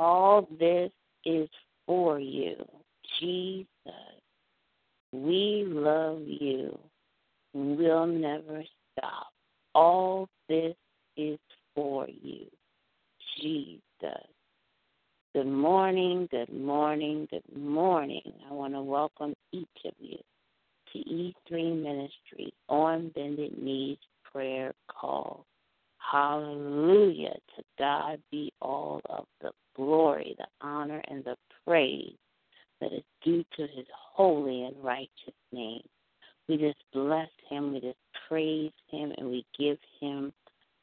[0.00, 0.92] All this
[1.24, 1.48] is
[1.84, 2.54] for you.
[3.18, 3.66] Jesus,
[5.10, 6.78] we love you.
[7.52, 8.62] We'll never
[8.92, 9.26] stop.
[9.74, 10.76] All this
[11.16, 11.40] is
[11.74, 12.46] for you.
[13.40, 13.82] Jesus.
[15.34, 18.32] Good morning, good morning, good morning.
[18.48, 20.18] I want to welcome each of you
[20.92, 23.98] to E3 Ministry on Bended Knees
[24.32, 25.44] Prayer Call.
[25.98, 27.34] Hallelujah.
[27.56, 32.12] To God be all of the glory, the honor, and the praise
[32.80, 35.82] that is due to his holy and righteous name.
[36.48, 40.32] We just bless him, we just praise him, and we give him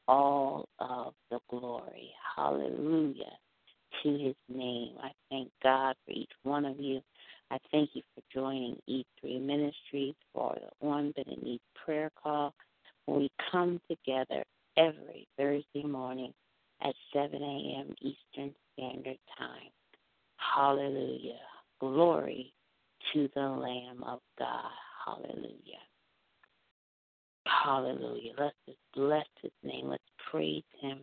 [0.08, 2.12] all of the glory.
[2.36, 3.38] Hallelujah
[4.04, 4.94] to his name.
[5.02, 7.02] I thank God for each one of you.
[7.52, 12.54] I thank you for joining E3 Ministries for the On Bended Knees prayer call.
[13.08, 14.44] We come together
[14.78, 16.34] every Thursday morning
[16.86, 17.96] at 7 a.m.
[18.02, 19.72] Eastern Standard Time.
[20.38, 21.40] Hallelujah.
[21.80, 22.54] Glory
[23.14, 24.72] to the Lamb of God.
[25.06, 25.82] Hallelujah.
[27.48, 28.34] Hallelujah.
[28.38, 29.88] Let's just bless his name.
[29.88, 31.00] Let's praise him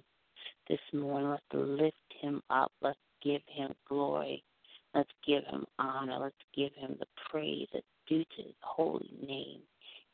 [0.68, 1.30] this morning.
[1.30, 2.72] Let's lift him up.
[2.80, 4.42] Let's give him glory.
[4.94, 6.18] Let's give him honor.
[6.20, 9.60] Let's give him the praise that's due to his holy name.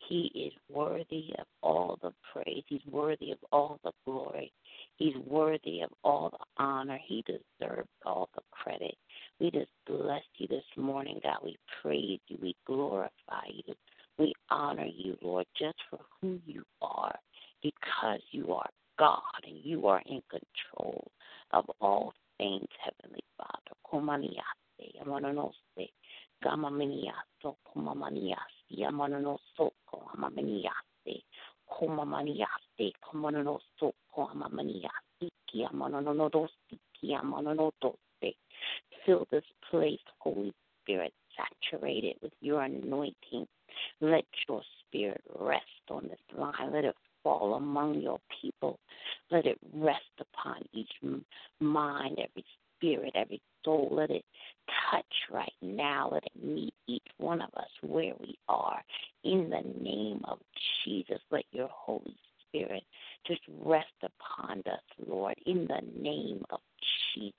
[0.08, 2.64] He is worthy of all the praise.
[2.66, 4.52] He's worthy of all the glory.
[4.96, 6.98] He's worthy of all the honor.
[7.06, 8.96] He deserves all the credit.
[9.38, 11.38] We just bless you this morning, God.
[11.44, 12.38] We praise you.
[12.40, 13.74] We glorify you.
[14.18, 17.16] We honor you, Lord, just for who you are,
[17.62, 21.10] because you are God and you are in control
[21.52, 23.68] of all things, Heavenly Father.
[28.68, 31.22] Komaniase, amononose, gamaminiaso,
[31.68, 38.36] komamaniasi, amononosoko, amaminiase, komamaniase, komononoso, komamaniasi, kiamononodosi, kiamononodose.
[39.04, 43.46] Fill this place, Holy Spirit, saturate it with your anointing.
[44.00, 46.72] Let your spirit rest on this line.
[46.72, 48.78] Let it fall among your people.
[49.30, 50.92] Let it rest upon each
[51.60, 52.44] mind, every
[52.78, 53.88] spirit, every soul.
[53.90, 54.24] Let it
[54.90, 56.10] touch right now.
[56.12, 58.82] Let it meet each one of us where we are.
[59.24, 60.38] In the name of
[60.84, 62.16] Jesus, let your Holy
[62.48, 62.82] Spirit
[63.26, 65.34] just rest upon us, Lord.
[65.46, 66.60] In the name of
[67.14, 67.34] Jesus,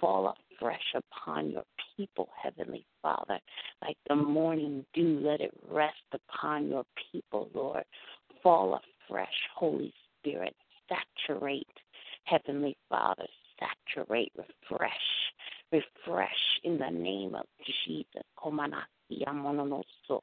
[0.00, 1.64] fall afresh upon your
[1.96, 3.38] people, Heavenly Father.
[3.82, 7.84] Like the morning dew, let it rest upon your people, Lord.
[8.42, 10.54] Fall afresh, Holy Spirit.
[10.88, 11.66] Saturate,
[12.24, 13.26] Heavenly Father.
[13.60, 14.90] Saturate, refresh,
[15.72, 18.24] refresh in the name of Jesus.
[18.38, 20.22] Komanasi amononoso,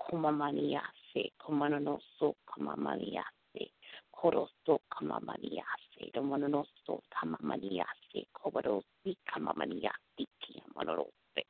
[0.00, 3.70] komamaniase, komanonoso, komamaniase,
[4.10, 11.44] koroso, komamaniase, domononoso, tamamaniase, koborosi, kamamaniase, kiamonorose.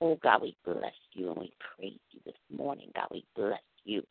[0.00, 2.90] Oh God, we bless you and we praise you this morning.
[2.94, 4.02] God, we bless you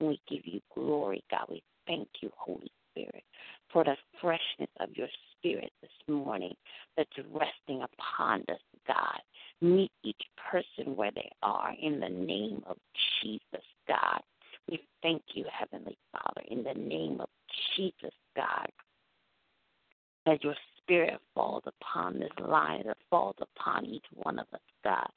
[0.00, 1.22] and we give you glory.
[1.30, 3.24] God, we thank you, Holy Spirit,
[3.72, 5.08] for the freshness of your
[5.42, 6.54] spirit this morning
[6.96, 9.20] that's resting upon us, God.
[9.60, 12.76] Meet each person where they are in the name of
[13.22, 14.20] Jesus, God.
[14.68, 17.28] We thank you, Heavenly Father, in the name of
[17.76, 18.68] Jesus, God,
[20.26, 25.08] as your spirit falls upon this line, that falls upon each one of us, God.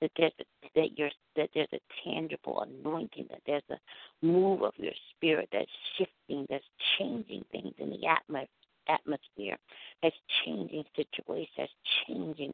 [0.00, 3.78] That there's a, that you're that there's a tangible anointing, that there's a
[4.24, 6.64] move of your spirit that's shifting, that's
[6.98, 8.48] changing things in the atmosphere
[8.88, 9.56] atmosphere,
[10.02, 11.72] that's changing situations, that's
[12.06, 12.52] changing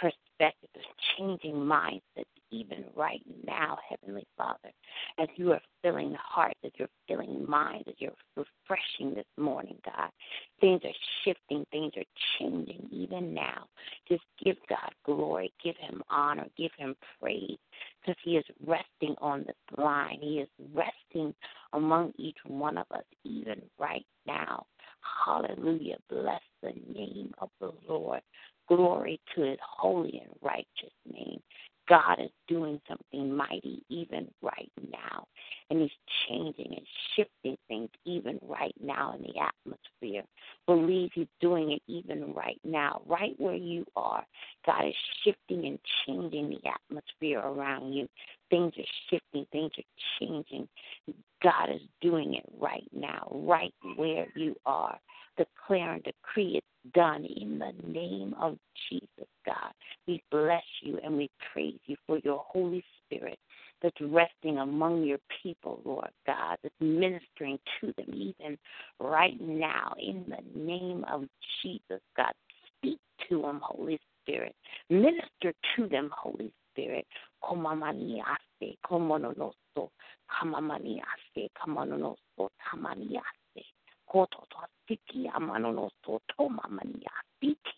[0.00, 4.70] perspectives, changing mindsets, even right now, Heavenly Father,
[5.18, 10.10] as you are filling hearts, as you're filling minds, as you're refreshing this morning, God.
[10.60, 12.04] Things are shifting, things are
[12.38, 13.64] changing even now.
[14.08, 17.58] Just give God glory, give Him honor, give Him praise,
[18.00, 20.18] because He is resting on this line.
[20.20, 21.34] He is resting
[21.72, 24.66] among each one of us, even right now.
[25.24, 25.96] Hallelujah.
[26.08, 28.20] Bless the name of the Lord.
[28.68, 31.40] Glory to his holy and righteous name.
[31.88, 35.26] God is doing something mighty even right now.
[35.70, 35.90] And He's
[36.28, 40.24] changing and shifting things even right now in the atmosphere.
[40.66, 44.24] Believe He's doing it even right now, right where you are.
[44.66, 48.08] God is shifting and changing the atmosphere around you.
[48.50, 50.68] Things are shifting, things are changing.
[51.42, 54.98] God is doing it right now, right where you are.
[55.36, 58.56] Declare and decree it's done in the name of
[58.88, 59.72] Jesus, God.
[60.06, 63.38] We bless you and we praise you for your Holy Spirit
[63.82, 68.58] that's resting among your people, Lord God, that's ministering to them even
[68.98, 71.24] right now in the name of
[71.62, 72.32] Jesus, God.
[72.78, 72.98] Speak
[73.28, 74.54] to them, Holy Spirit.
[74.88, 77.06] Minister to them, Holy Spirit.
[77.42, 79.90] Komamaniase, komononoso,
[80.30, 83.43] kamamaniase, kamononoso, tamaniase.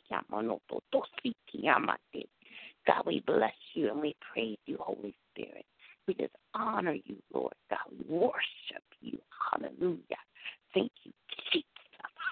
[0.08, 2.28] Kiamanoto, tosiki amate.
[2.86, 5.64] God, we bless you and we praise you, Holy Spirit.
[6.06, 7.78] We just honor you, Lord God.
[7.90, 9.18] We worship you.
[9.50, 10.22] Hallelujah.
[10.72, 11.12] Thank you,
[11.52, 11.66] Jesus.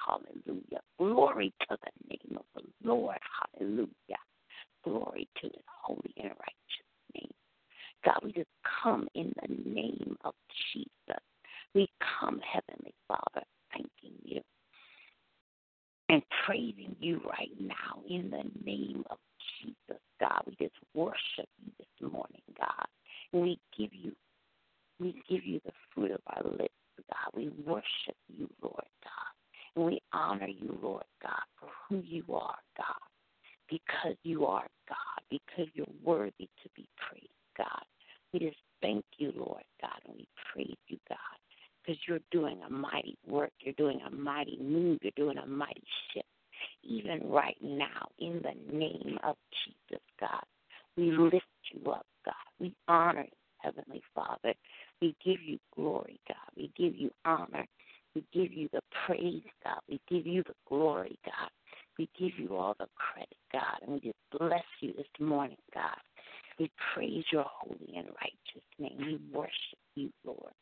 [0.07, 0.81] Hallelujah.
[0.99, 3.19] Glory to the name of the Lord.
[3.59, 3.89] Hallelujah.
[4.85, 7.31] Glory to his holy and righteous name.
[8.05, 8.51] God, we just
[8.83, 10.35] come in the name of
[10.73, 11.23] Jesus.
[11.75, 11.89] We
[12.21, 13.45] come, Heavenly Father,
[16.15, 19.19] and praising you right now in the name of
[19.61, 20.43] Jesus, God.
[20.47, 22.87] We just worship you this morning, God.
[23.33, 24.13] And we give you
[25.01, 26.71] we give you the fruit of our lips,
[27.11, 27.33] God.
[27.35, 29.75] We worship you, Lord God.
[29.75, 33.09] And we honor you, Lord God, for who you are, God.
[33.69, 37.27] Because you are God, because you're worthy to be praised,
[37.59, 37.83] God.
[38.33, 41.19] We just thank you, Lord God, and we praise you, God,
[41.85, 43.53] because you're doing a mighty work.
[43.61, 44.99] You're doing a mighty move.
[45.03, 46.27] You're doing a mighty shift,
[46.83, 50.45] even right now, in the name of Jesus, God.
[50.97, 52.35] We lift you up, God.
[52.59, 54.55] We honor you, Heavenly Father.
[55.01, 56.37] We give you glory, God.
[56.57, 57.67] We give you honor.
[58.15, 59.81] We give you the praise, God.
[59.89, 61.51] We give you the glory, God.
[61.99, 63.79] We give you all the credit, God.
[63.83, 65.99] And we just bless you this morning, God.
[66.59, 68.99] We praise your holy and righteous name.
[68.99, 70.53] We worship you, Lord.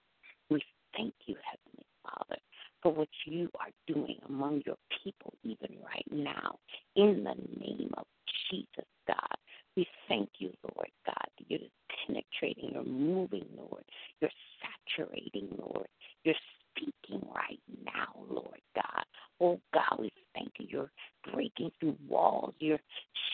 [0.49, 0.63] We
[0.97, 2.41] thank you, Heavenly Father,
[2.83, 6.57] for what you are doing among your people, even right now.
[6.97, 8.07] In the name of
[8.51, 9.37] Jesus, God.
[9.77, 11.61] We thank you, Lord God, that you're
[12.07, 13.85] penetrating, you're moving, Lord.
[14.21, 15.87] You're saturating, Lord.
[16.25, 16.35] You're
[16.77, 19.05] speaking right now, Lord God.
[19.41, 20.67] Oh God, we thank you.
[20.69, 20.91] You're
[21.33, 22.55] breaking through walls.
[22.61, 22.79] You're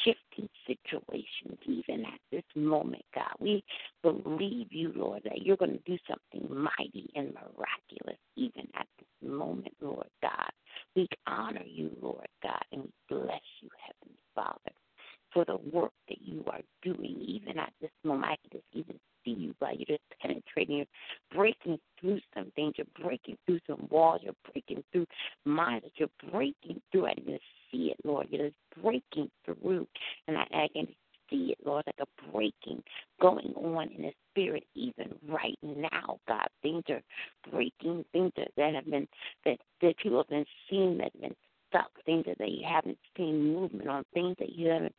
[0.04, 3.35] shifting situations, even at this moment, God.
[3.40, 3.64] We
[4.02, 9.30] believe you, Lord, that you're going to do something mighty and miraculous, even at this
[9.30, 10.50] moment, Lord God.
[10.95, 14.73] We honor you, Lord God, and we bless you, Heavenly Father
[15.33, 18.33] for the work that you are doing, even at this moment.
[18.33, 19.75] I can just even see you, God.
[19.76, 20.87] You're just penetrating, you're
[21.35, 21.78] breaking
[22.19, 25.07] through some things, you're breaking through some walls, you're breaking through
[25.45, 27.07] minds, you're breaking through.
[27.07, 28.29] I just see it, Lord.
[28.31, 29.87] You're just breaking through,
[30.27, 30.89] and I, I can
[31.31, 32.83] see it, Lord, like a breaking
[33.21, 36.49] going on in the spirit even right now, God.
[36.63, 37.03] Things are
[37.51, 39.07] breaking, things that, have been
[39.45, 41.37] that, that people have been seeing that have been
[41.69, 44.95] stuck, things that they haven't seen movement on, things that you haven't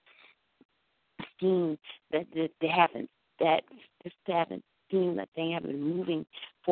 [1.40, 1.78] seen
[2.12, 3.10] that, that they haven't
[3.40, 3.64] that
[4.04, 5.82] just haven't seen that they have been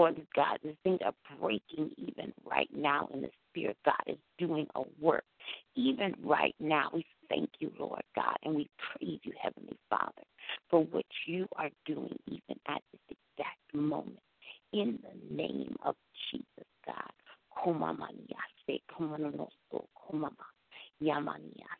[0.07, 0.59] forward God.
[0.63, 3.77] The things are breaking even right now in the spirit.
[3.85, 5.23] God is doing a work.
[5.75, 10.23] Even right now, we thank you, Lord God, and we praise you, Heavenly Father,
[10.69, 14.19] for what you are doing even at this exact moment.
[14.73, 15.95] In the name of
[16.31, 17.11] Jesus, God.
[21.03, 21.77] Yamamaniase.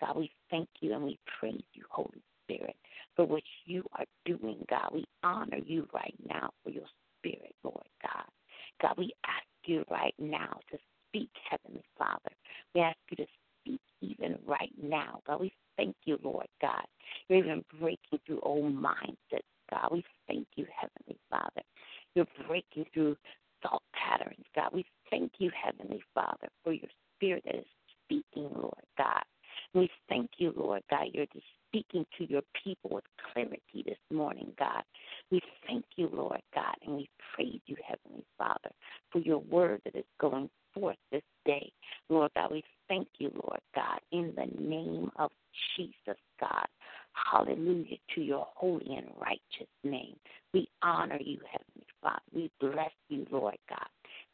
[0.00, 2.76] God, we thank you and we praise you, Holy Spirit,
[3.16, 4.90] for what you are doing, God.
[4.92, 6.86] We honor you right now for your
[7.18, 8.24] spirit, Lord God.
[8.80, 12.30] God, we ask you right now to speak, Heavenly Father.
[12.74, 13.26] We ask you to
[13.60, 15.20] speak even right now.
[15.26, 16.84] God, we thank you, Lord God.
[17.28, 19.88] You're even breaking through old mindsets, God.
[19.92, 21.62] We thank you, Heavenly Father.
[22.14, 23.16] You're breaking through
[23.62, 24.70] thought patterns, God.
[24.72, 27.66] We thank you, Heavenly Father, for your spirit that is
[28.04, 29.22] speaking, Lord God.
[29.74, 31.06] We thank you, Lord God.
[31.12, 34.82] You're just speaking to your people with clarity this morning, God.
[35.30, 38.70] We thank you, Lord God, and we praise you, Heavenly Father,
[39.12, 41.70] for your word that is going forth this day.
[42.08, 45.30] Lord God, we thank you, Lord God, in the name of
[45.76, 46.66] Jesus, God.
[47.12, 50.16] Hallelujah to your holy and righteous name.
[50.52, 52.22] We honor you, Heavenly Father.
[52.34, 53.86] We bless you, Lord God.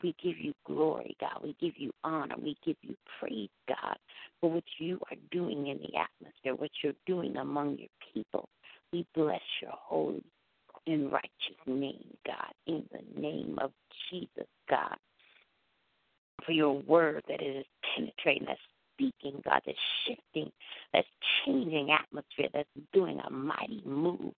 [0.06, 1.40] We give you glory, God.
[1.42, 2.36] We give you honor.
[2.40, 3.96] We give you praise, God,
[4.40, 8.48] for what you are doing in the atmosphere, what you're doing among your people.
[8.92, 10.22] We bless your holy
[10.86, 13.72] and righteous name, God, in the name of
[14.08, 14.94] Jesus, God,
[16.44, 17.64] for your word that is
[17.96, 18.60] penetrating, that's
[18.94, 20.52] speaking, God, that's shifting,
[20.92, 21.08] that's
[21.44, 24.34] changing atmosphere, that's doing a mighty move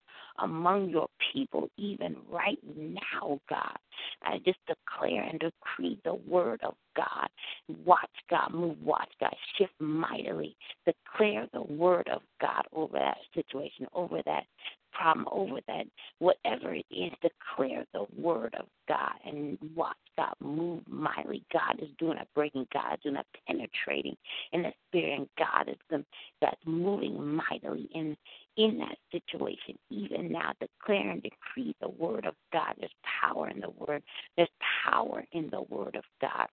[0.48, 3.76] among your people, even right now, God.
[4.22, 7.28] I just declare and decree the word of God.
[7.84, 10.56] Watch God move, watch God shift mightily.
[10.86, 14.44] Declare the word of God over that situation, over that
[14.92, 15.86] problem, over that
[16.18, 21.44] whatever is, declare the word of God and watch God move mightily.
[21.52, 24.16] God is doing a breaking, God is doing a penetrating
[24.52, 26.04] in the spirit, and God is the,
[26.40, 28.16] God's moving mightily in
[28.56, 29.78] in that situation.
[29.90, 32.74] Even now, declare and decree the word of God.
[32.78, 34.02] There's power in the word.
[34.36, 34.48] There's
[34.90, 36.46] power in the word of God.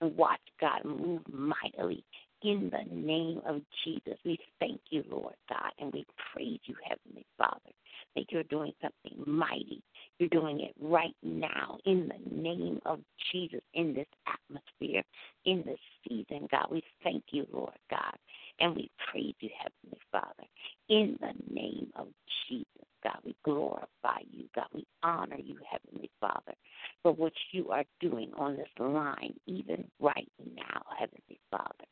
[0.00, 2.04] And watch God move mightily
[2.42, 4.18] in the name of Jesus.
[4.24, 7.70] We thank you, Lord God, and we praise you, Heavenly Father,
[8.16, 9.82] that you're doing something mighty.
[10.18, 13.00] You're doing it right now in the name of
[13.32, 15.02] Jesus in this atmosphere,
[15.44, 15.78] in this
[16.08, 16.66] season, God.
[16.70, 18.16] We thank you, Lord God,
[18.60, 20.46] and we praise you, Heavenly Father,
[20.88, 22.08] in the name of
[22.48, 22.66] Jesus.
[23.02, 24.44] God, we glorify you.
[24.54, 26.54] God, we honor you, Heavenly Father,
[27.02, 31.86] for what you are doing on this line, even right now, Heavenly Father.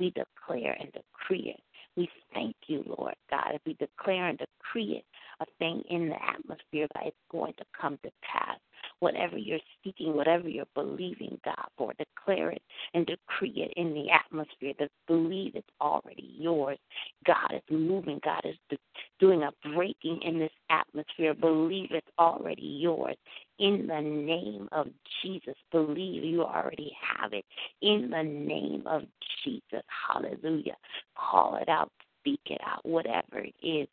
[0.00, 1.60] We declare and decree it.
[1.96, 3.52] We thank you, Lord God.
[3.54, 5.04] If we declare and decree it,
[5.40, 8.58] a thing in the atmosphere that it's going to come to pass.
[9.00, 12.62] Whatever you're seeking, whatever you're believing, God, for, declare it
[12.94, 14.72] and decree it in the atmosphere.
[15.06, 16.78] Believe it's already yours.
[17.26, 18.20] God is moving.
[18.24, 18.78] God is
[19.18, 21.34] doing a breaking in this atmosphere.
[21.34, 23.16] Believe it's already yours.
[23.58, 24.88] In the name of
[25.22, 27.44] Jesus, believe you already have it.
[27.82, 29.02] In the name of
[29.44, 30.76] Jesus, hallelujah.
[31.16, 31.92] Call it out,
[32.24, 33.86] speak it out, whatever it is.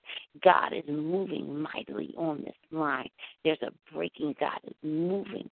[0.43, 3.09] God is moving mightily on this line.
[3.43, 4.35] There's a breaking.
[4.39, 5.49] God is moving.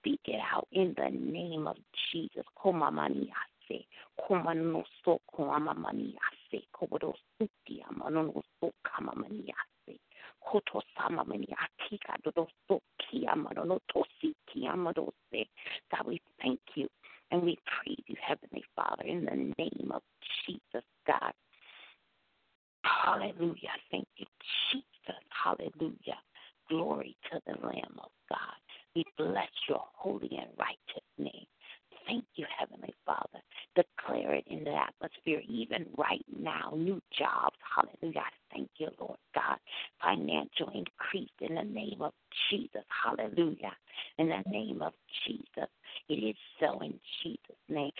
[0.00, 1.76] Speak it out in the name of
[2.12, 2.44] Jesus.
[15.90, 16.88] God, we thank you
[17.30, 20.02] and we praise you, Heavenly Father, in the name of
[20.46, 21.32] Jesus, God.
[22.84, 23.76] Hallelujah.
[23.90, 24.26] Thank you,
[24.72, 25.20] Jesus.
[25.30, 26.18] Hallelujah.
[26.68, 28.58] Glory to the Lamb of God.
[28.94, 31.46] We bless your holy and righteous name.
[32.06, 33.40] Thank you, Heavenly Father.
[33.74, 36.72] Declare it in the atmosphere, even right now.
[36.76, 37.56] New jobs.
[37.74, 38.24] Hallelujah.
[38.52, 39.56] Thank you, Lord God.
[40.02, 42.12] Financial increase in the name of
[42.50, 42.84] Jesus.
[43.04, 43.72] Hallelujah.
[44.18, 44.92] In the name of
[45.26, 45.70] Jesus.
[46.08, 47.90] It is so in Jesus' name.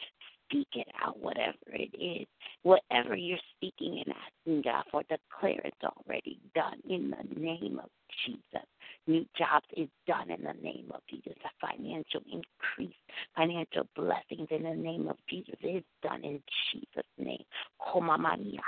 [0.44, 2.26] Speak it out, whatever it is.
[2.62, 7.90] Whatever you're speaking and asking God for, declare it's already done in the name of
[8.24, 8.66] Jesus.
[9.06, 11.34] New jobs is done in the name of Jesus.
[11.44, 12.96] A financial increase,
[13.36, 17.44] financial blessings in the name of Jesus is done in Jesus' name.
[17.80, 18.64] Kosamaniate,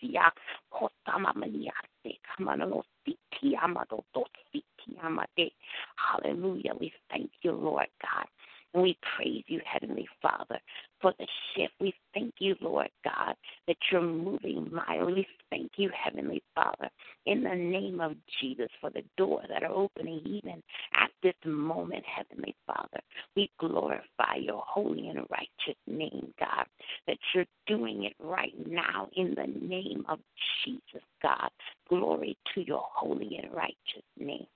[0.00, 0.32] sikiamanonotoso,
[0.70, 1.70] komamaniase,
[2.04, 5.52] kosakatia, manonoso, tamamaniasia, kosamamaniase, kamanonositi, amadotositi, amade.
[5.96, 6.74] Hallelujah.
[6.80, 8.26] We thank you, Lord God.
[8.74, 10.58] And we praise you, Heavenly Father,
[11.00, 11.74] for the shift.
[11.80, 13.34] We thank you, Lord God,
[13.66, 15.12] that you're moving mightily.
[15.12, 16.88] We thank you, Heavenly Father,
[17.26, 20.62] in the name of Jesus, for the doors that are opening even
[20.94, 23.00] at this moment, Heavenly Father.
[23.34, 26.66] We glorify your holy and righteous name, God,
[27.06, 30.20] that you're doing it right now in the name of
[30.64, 31.50] Jesus, God.
[31.88, 34.46] Glory to your holy and righteous name.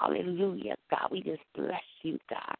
[0.00, 1.08] Hallelujah, God.
[1.10, 2.56] We just bless you, God.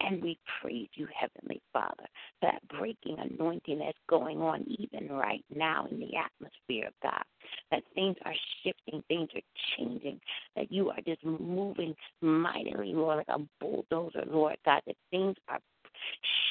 [0.00, 2.06] And we praise you, Heavenly Father,
[2.42, 7.22] that breaking anointing that's going on even right now in the atmosphere, of God.
[7.70, 9.40] That things are shifting, things are
[9.76, 10.20] changing,
[10.56, 15.60] that you are just moving mightily, Lord, like a bulldozer, Lord God, that things are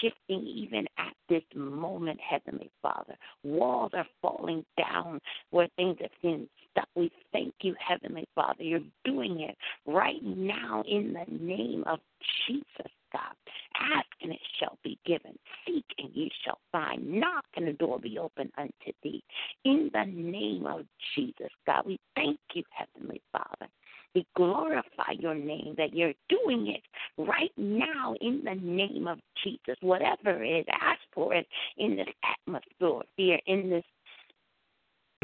[0.01, 3.15] shifting even at this moment, Heavenly Father.
[3.43, 5.19] Walls are falling down
[5.51, 6.88] where things have been stuck.
[6.95, 8.63] We thank you, Heavenly Father.
[8.63, 9.55] You're doing it
[9.86, 11.99] right now in the name of
[12.47, 12.91] Jesus.
[13.17, 13.36] God.
[13.80, 15.38] Ask and it shall be given.
[15.65, 17.19] Seek and you shall find.
[17.19, 19.23] Knock and the door be open unto thee.
[19.65, 23.71] In the name of Jesus, God, we thank you, Heavenly Father.
[24.15, 26.82] We glorify your name that you're doing it
[27.17, 29.75] right now in the name of Jesus.
[29.82, 31.45] Whatever it is, ask for it
[31.77, 32.08] in this
[32.47, 33.84] atmosphere, in this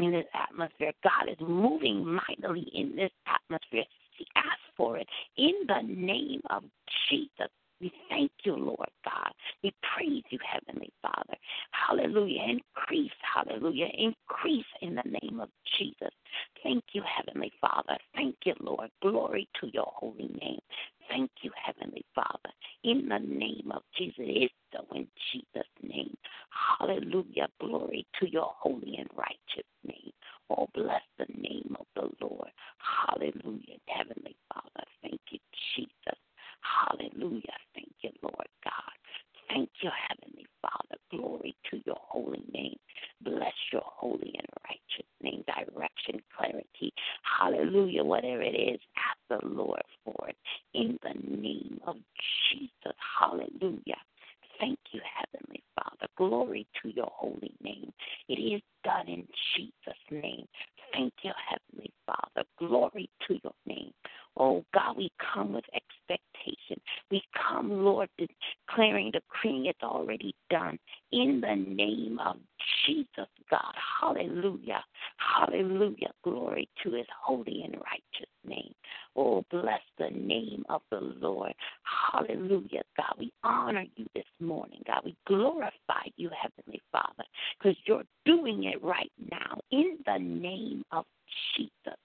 [0.00, 0.92] in this atmosphere.
[1.02, 3.84] God is moving mightily in this atmosphere.
[4.36, 6.64] Ask for it in the name of
[7.08, 7.50] Jesus.
[7.80, 9.32] We thank you, Lord God.
[9.62, 11.36] We praise you, Heavenly Father.
[11.72, 12.40] Hallelujah.
[12.42, 13.88] Increase, hallelujah.
[13.98, 16.14] Increase in the name of Jesus.
[16.62, 17.96] Thank you, Heavenly Father.
[18.14, 18.90] Thank you, Lord.
[19.02, 20.60] Glory to your holy name.
[21.08, 22.50] Thank you, Heavenly Father.
[22.84, 24.14] In the name of Jesus.
[24.18, 26.16] It is so in Jesus' name.
[26.78, 27.48] Hallelujah.
[27.60, 30.12] Glory to your holy and righteous name.
[30.50, 32.50] Oh, bless the name of the Lord.
[32.78, 33.78] Hallelujah.
[33.86, 34.86] Heavenly Father.
[35.02, 35.38] Thank you,
[35.74, 36.18] Jesus.
[36.60, 37.58] Hallelujah.
[39.84, 40.96] Thank you, Heavenly Father.
[41.10, 42.76] Glory to your holy name.
[43.22, 45.44] Bless your holy and righteous name.
[45.46, 46.92] Direction, clarity.
[47.22, 48.02] Hallelujah.
[48.02, 50.36] Whatever it is, ask the Lord for it.
[50.72, 51.96] In the name of
[52.50, 52.96] Jesus.
[53.20, 54.00] Hallelujah.
[54.58, 56.06] Thank you, Heavenly Father.
[56.16, 57.92] Glory to your holy name.
[58.28, 60.46] It is done in Jesus' name.
[60.94, 62.46] Thank you, Heavenly Father.
[62.58, 63.92] Glory to your name.
[64.36, 66.80] Oh God, we come with expectation.
[67.10, 70.78] We come, Lord, declaring, decreeing it's already done.
[71.12, 72.36] In the name of
[72.84, 73.74] Jesus, God.
[74.00, 74.84] Hallelujah.
[75.18, 76.10] Hallelujah.
[76.24, 78.74] Glory to his holy and righteous name.
[79.16, 81.54] Oh, bless the name of the Lord.
[82.12, 83.14] Hallelujah, God.
[83.18, 85.02] We honor you this morning, God.
[85.04, 87.24] We glorify you, Heavenly Father,
[87.58, 91.04] because you're doing it right now in the name of
[91.56, 91.98] Jesus.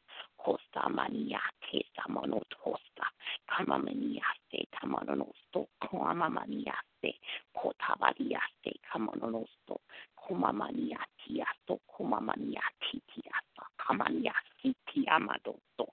[1.00, 3.06] Kosta mania kesa monotosta
[3.46, 7.14] kama mania se tamanonosto kama mania se
[7.54, 9.82] kota varia se kama nonosto
[10.16, 15.88] kuma mania tiasto kuma mania titiasta kama mania siti amadosto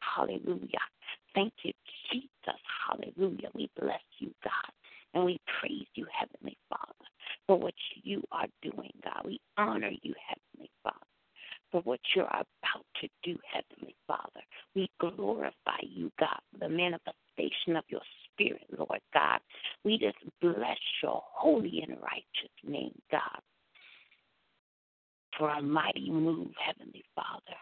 [0.00, 0.86] Hallelujah.
[1.34, 1.72] Thank you,
[2.10, 2.60] Jesus.
[2.86, 3.48] Hallelujah.
[3.54, 4.72] We bless you, God.
[5.14, 7.08] And we praise you, Heavenly Father,
[7.46, 9.22] for what you are doing, God.
[9.24, 10.98] We honor you, Heavenly Father,
[11.72, 14.40] for what you're about to do, Heavenly Father.
[14.74, 18.00] We glorify you, God, for the manifestation of your
[18.32, 19.40] Spirit, Lord God.
[19.84, 23.40] We just bless your holy and righteous name, God,
[25.38, 27.56] for a mighty move, Heavenly Father.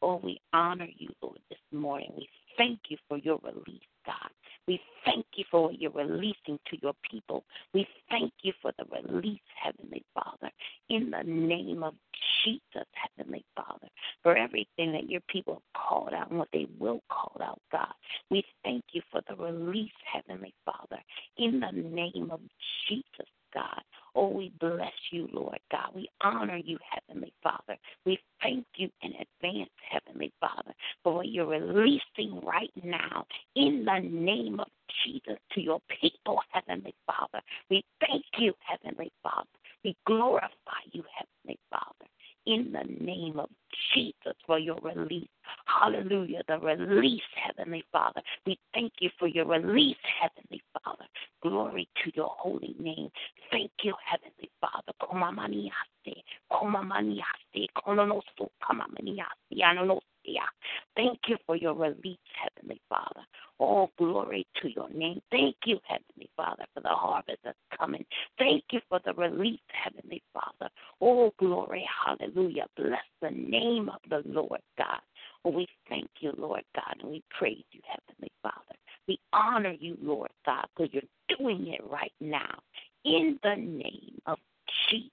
[0.00, 2.12] Oh, we honor you, Lord, this morning.
[2.16, 4.30] We thank you for your release, God.
[4.66, 7.44] We thank you for what you're releasing to your people.
[7.74, 10.52] We thank you for the release, Heavenly Father,
[10.88, 11.94] in the name of
[12.44, 13.88] Jesus, Heavenly Father,
[14.22, 17.92] for everything that your people have called out and what they will call out, God.
[18.30, 21.02] We thank you for the release, Heavenly Father,
[21.36, 22.40] in the name of
[22.88, 23.82] Jesus, God.
[24.14, 25.90] Oh, we bless you, Lord God.
[25.94, 27.76] We honor you, Heavenly Father.
[28.04, 34.00] We thank you in advance, Heavenly Father, for what you're releasing right now in the
[34.00, 34.66] name of
[35.04, 37.40] Jesus to your people, Heavenly Father.
[37.70, 39.48] We thank you, Heavenly Father.
[39.84, 42.06] We glorify you, Heavenly Father,
[42.48, 43.50] in the name of
[43.94, 45.28] Jesus for your release.
[45.66, 46.42] Hallelujah.
[46.48, 48.22] The release, Heavenly Father.
[48.46, 51.04] We thank you for your release, Heavenly Father.
[51.42, 53.10] Glory to your holy name.
[53.50, 54.92] Thank you, Heavenly Father.
[55.02, 60.02] Komamaniase, komamaniase, kononosu, kamamaniase, anonosia.
[60.96, 63.22] Thank you for your release, Heavenly Father.
[63.58, 65.20] All glory to your name.
[65.30, 68.04] Thank you, Heavenly Father, for the harvest that's coming.
[68.38, 70.70] Thank you for the release, Heavenly Father.
[71.00, 72.66] All glory, hallelujah.
[72.76, 75.00] Bless the name of the Lord God.
[75.44, 78.76] We thank you, Lord God, and we praise you, Heavenly Father.
[79.06, 82.58] We honor you, Lord God, because you're doing it right now
[83.04, 84.38] in the name of
[84.90, 85.10] Jesus.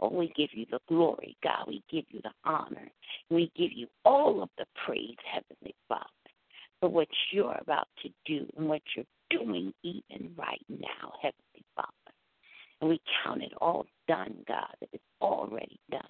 [0.00, 1.64] Oh, we give you the glory, God.
[1.66, 2.90] We give you the honor.
[3.30, 6.04] We give you all of the praise, Heavenly Father,
[6.80, 11.92] for what you're about to do and what you're doing even right now, Heavenly Father.
[12.80, 16.00] And we count it all done, God, that it's already done.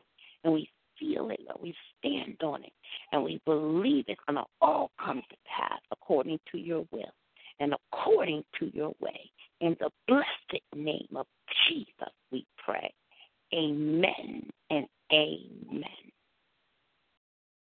[0.45, 1.63] And we feel it, Lord.
[1.63, 2.73] We stand on it.
[3.13, 7.13] And we believe it's going to all come to pass according to your will
[7.61, 9.31] and according to your way.
[9.61, 11.27] In the blessed name of
[11.69, 12.93] Jesus, we pray.
[13.55, 15.85] Amen and amen.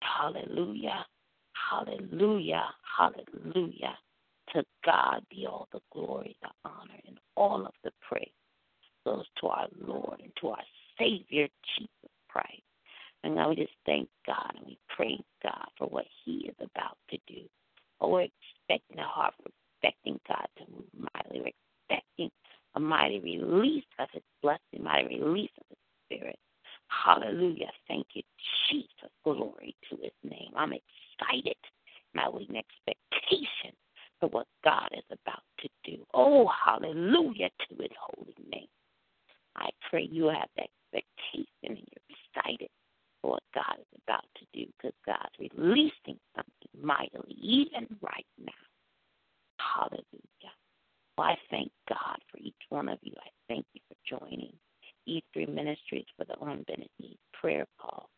[0.01, 1.05] Hallelujah.
[1.53, 2.65] Hallelujah.
[2.97, 3.97] Hallelujah.
[4.53, 8.29] To God be all the glory, the honor, and all of the praise
[9.05, 10.63] goes to our Lord and to our
[10.99, 12.61] Savior, Jesus Christ.
[13.23, 16.97] And now we just thank God and we praise God for what He is about
[17.11, 17.41] to do.
[17.99, 18.27] Oh, we're
[18.67, 21.41] expecting a heart, we're expecting God to move mightily.
[21.41, 22.31] We're expecting
[22.75, 25.77] a mighty release of His blessing, mighty release of His
[26.19, 26.39] Spirit.
[26.87, 27.71] Hallelujah.
[27.87, 28.23] Thank you,
[28.69, 29.11] Jesus.
[29.23, 30.51] Glory to His name.
[30.55, 31.57] I'm excited
[32.13, 33.75] and I wait in expectation
[34.19, 36.05] for what God is about to do.
[36.13, 38.67] Oh, hallelujah to His holy name.
[39.55, 42.69] I pray you have expectation and you're excited
[43.21, 48.51] for what God is about to do because God's releasing something mightily, even right now.
[49.57, 50.53] Hallelujah.
[51.17, 53.13] Well, I thank God for each one of you.
[53.17, 54.53] I thank you for joining
[55.07, 56.89] E3 Ministries for the On Bended
[57.33, 58.09] prayer call.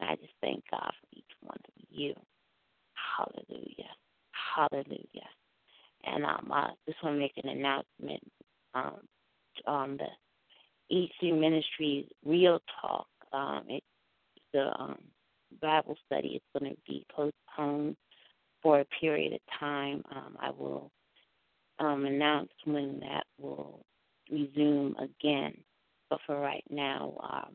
[0.00, 2.14] And I just thank God for each one of you.
[3.16, 3.90] Hallelujah.
[4.56, 5.28] Hallelujah.
[6.04, 8.22] And um, I just want to make an announcement
[8.74, 9.00] um,
[9.66, 10.08] on the
[10.94, 13.06] E3 Ministries Real Talk.
[13.32, 13.82] Um, it,
[14.52, 14.98] the um,
[15.60, 17.96] Bible study is going to be postponed
[18.62, 20.02] for a period of time.
[20.14, 20.90] Um, I will
[21.78, 23.84] um, announce when that will
[24.30, 25.56] resume again.
[26.10, 27.54] But for right now, um,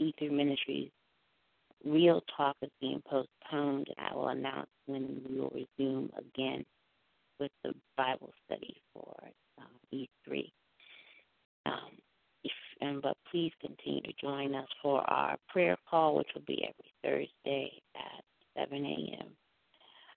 [0.00, 0.90] E3 Ministries
[1.84, 6.64] Real Talk is being postponed, and I will announce when we will resume again
[7.38, 9.14] with the Bible study for
[9.58, 10.50] um, E3.
[11.66, 11.90] Um,
[12.44, 16.64] if, and, but please continue to join us for our prayer call, which will be
[16.64, 18.24] every Thursday at
[18.68, 19.28] 7 a.m.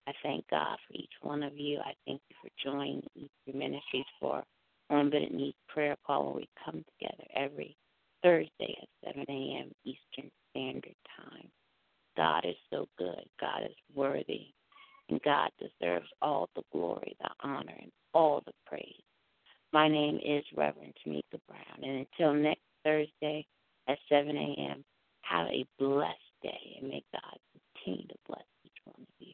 [0.10, 1.78] I thank God for each one of you.
[1.78, 4.44] I thank you for joining E3 Ministries for
[4.90, 7.78] On Bended Knees prayer call where we come together every
[8.24, 9.72] Thursday at 7 a.m.
[9.86, 11.48] Eastern Standard Time.
[12.18, 13.24] God is so good.
[13.40, 14.48] God is worthy.
[15.10, 19.04] And God deserves all the glory, the honor, and all the praise.
[19.72, 21.84] My name is Reverend Tamika Brown.
[21.84, 23.46] And until next Thursday
[23.88, 24.84] at 7 a.m.,
[25.22, 26.78] have a blessed day.
[26.82, 27.38] And may God
[27.84, 29.34] continue to bless each one of you.